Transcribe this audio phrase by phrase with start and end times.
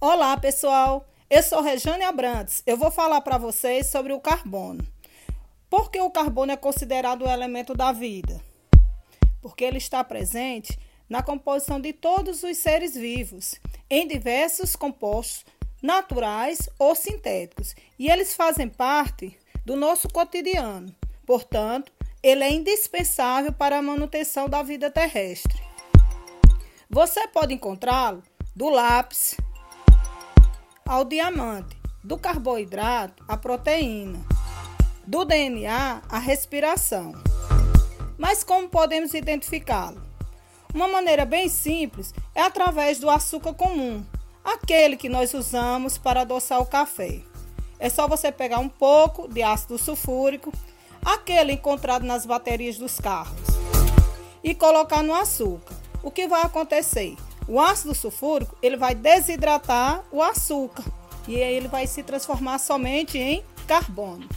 [0.00, 1.04] Olá, pessoal.
[1.28, 2.62] Eu sou Rejane Abrantes.
[2.64, 4.86] Eu vou falar para vocês sobre o carbono.
[5.68, 8.40] Por que o carbono é considerado o elemento da vida?
[9.42, 10.78] Porque ele está presente
[11.10, 13.56] na composição de todos os seres vivos,
[13.90, 15.44] em diversos compostos
[15.82, 20.94] naturais ou sintéticos, e eles fazem parte do nosso cotidiano.
[21.26, 21.92] Portanto,
[22.22, 25.60] ele é indispensável para a manutenção da vida terrestre.
[26.88, 28.22] Você pode encontrá-lo
[28.54, 29.36] do lápis,
[30.88, 34.18] ao diamante, do carboidrato à proteína,
[35.06, 37.12] do DNA à respiração.
[38.16, 40.00] Mas como podemos identificá-lo?
[40.74, 44.02] Uma maneira bem simples é através do açúcar comum,
[44.42, 47.20] aquele que nós usamos para adoçar o café.
[47.78, 50.50] É só você pegar um pouco de ácido sulfúrico,
[51.04, 53.46] aquele encontrado nas baterias dos carros,
[54.42, 55.76] e colocar no açúcar.
[56.02, 57.14] O que vai acontecer?
[57.48, 60.84] O ácido sulfúrico ele vai desidratar o açúcar
[61.26, 64.28] e aí ele vai se transformar somente em carbono.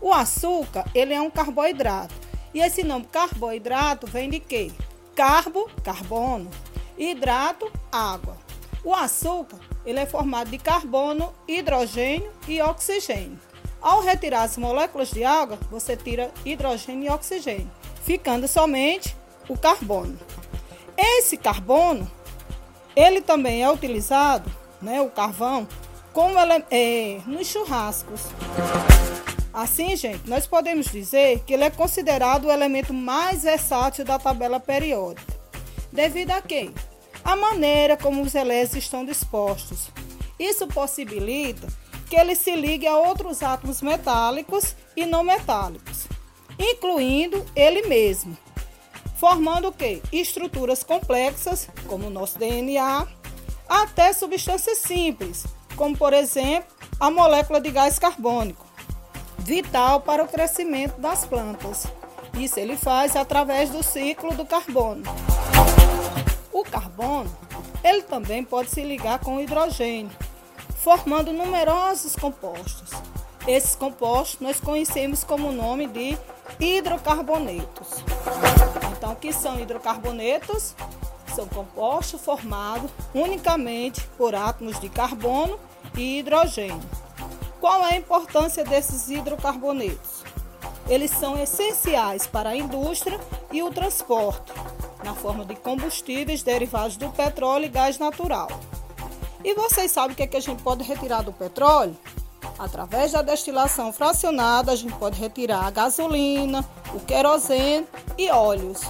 [0.00, 2.14] O açúcar ele é um carboidrato
[2.54, 4.72] e esse nome carboidrato vem de quê?
[5.14, 6.50] Carbo, carbono,
[6.96, 8.38] hidrato, água.
[8.82, 13.38] O açúcar ele é formado de carbono, hidrogênio e oxigênio.
[13.82, 17.70] Ao retirar as moléculas de água, você tira hidrogênio e oxigênio,
[18.02, 19.14] ficando somente
[19.46, 20.18] o carbono.
[20.96, 22.10] Esse carbono
[22.96, 25.68] ele também é utilizado, né, o carvão,
[26.14, 28.22] como ele, é, nos churrascos.
[29.52, 34.58] Assim, gente, nós podemos dizer que ele é considerado o elemento mais versátil da tabela
[34.58, 35.34] periódica.
[35.92, 36.70] Devido a quê?
[37.22, 39.90] A maneira como os elétrons estão dispostos.
[40.38, 41.66] Isso possibilita
[42.08, 46.06] que ele se ligue a outros átomos metálicos e não metálicos,
[46.58, 48.36] incluindo ele mesmo
[49.16, 50.02] formando o quê?
[50.12, 53.06] Estruturas complexas, como o nosso DNA,
[53.68, 58.64] até substâncias simples, como por exemplo a molécula de gás carbônico,
[59.38, 61.86] vital para o crescimento das plantas.
[62.38, 65.02] Isso ele faz através do ciclo do carbono.
[66.52, 67.30] O carbono,
[67.82, 70.10] ele também pode se ligar com o hidrogênio,
[70.76, 72.90] formando numerosos compostos.
[73.46, 76.18] Esses compostos nós conhecemos como o nome de
[76.58, 78.04] hidrocarbonetos.
[78.96, 80.74] Então, que são hidrocarbonetos?
[81.34, 85.58] São compostos formados unicamente por átomos de carbono
[85.96, 86.80] e hidrogênio.
[87.60, 90.24] Qual é a importância desses hidrocarbonetos?
[90.88, 93.20] Eles são essenciais para a indústria
[93.52, 94.52] e o transporte,
[95.04, 98.48] na forma de combustíveis derivados do petróleo e gás natural.
[99.44, 101.96] E vocês sabem o que, é que a gente pode retirar do petróleo?
[102.58, 107.86] Através da destilação fracionada, a gente pode retirar a gasolina, o querosene
[108.16, 108.80] e óleos.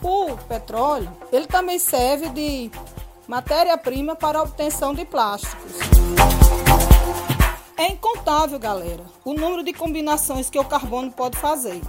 [0.00, 2.70] O petróleo, ele também serve de
[3.26, 5.72] matéria-prima para a obtenção de plásticos.
[7.76, 11.80] É incontável, galera, o número de combinações que o carbono pode fazer.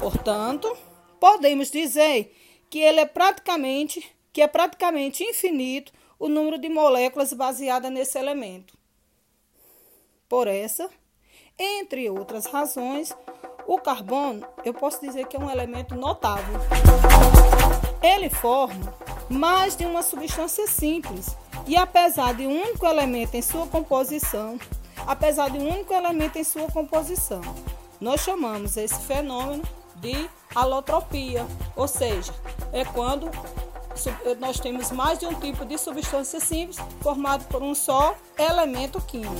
[0.00, 0.76] Portanto,
[1.20, 2.34] podemos dizer
[2.68, 8.76] que ele é praticamente, que é praticamente infinito o número de moléculas baseadas nesse elemento.
[10.28, 10.90] Por essa,
[11.56, 13.14] entre outras razões,
[13.64, 16.58] o carbono eu posso dizer que é um elemento notável.
[18.02, 18.92] Ele forma
[19.30, 24.58] mais de uma substância simples e apesar de um único elemento em sua composição,
[25.06, 27.42] apesar de um único elemento em sua composição,
[28.00, 29.62] nós chamamos esse fenômeno
[29.96, 32.34] de alotropia, ou seja,
[32.72, 33.30] é quando
[34.38, 39.34] nós temos mais de um tipo de substância simples formado por um só elemento químico.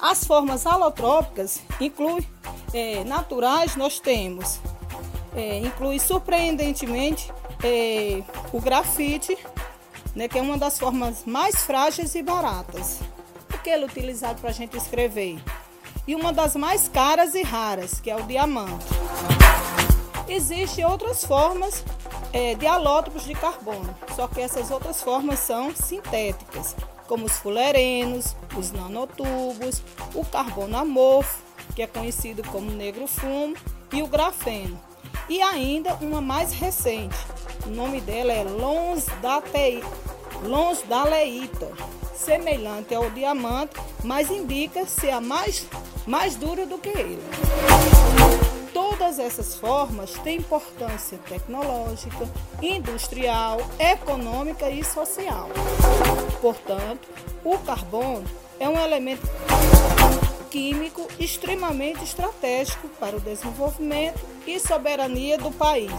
[0.00, 2.26] As formas alotrópicas incluem
[2.72, 4.60] é, naturais, nós temos,
[5.34, 7.32] é, inclui surpreendentemente
[7.62, 8.22] é,
[8.52, 9.36] o grafite,
[10.14, 13.00] né, que é uma das formas mais frágeis e baratas.
[13.52, 15.38] Aquele utilizado para a gente escrever.
[16.06, 18.86] E uma das mais caras e raras, que é o diamante.
[20.28, 21.84] Existem outras formas
[22.32, 26.74] é, de alótropos de carbono, só que essas outras formas são sintéticas,
[27.06, 29.82] como os fulerenos, os nanotubos,
[30.14, 31.40] o carbono amorfo,
[31.74, 33.54] que é conhecido como negro fumo,
[33.92, 34.78] e o grafeno.
[35.28, 37.16] E ainda uma mais recente,
[37.64, 38.44] o nome dela é
[40.42, 41.72] lonsdaleita,
[42.14, 45.66] semelhante ao diamante, mas indica ser a mais,
[46.06, 47.22] mais dura do que ele.
[49.26, 52.30] Todas essas formas têm importância tecnológica,
[52.62, 55.48] industrial, econômica e social.
[56.40, 57.08] Portanto,
[57.44, 58.24] o carbono
[58.60, 59.26] é um elemento
[60.48, 65.90] químico extremamente estratégico para o desenvolvimento e soberania do país.